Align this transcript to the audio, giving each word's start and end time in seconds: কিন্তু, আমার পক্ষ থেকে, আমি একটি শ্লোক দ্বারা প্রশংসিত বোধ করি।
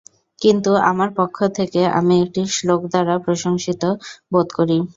কিন্তু, 0.41 0.71
আমার 0.91 1.09
পক্ষ 1.17 1.37
থেকে, 1.57 1.81
আমি 1.99 2.15
একটি 2.23 2.41
শ্লোক 2.55 2.81
দ্বারা 2.91 3.15
প্রশংসিত 3.25 3.83
বোধ 4.31 4.47
করি। 4.57 4.77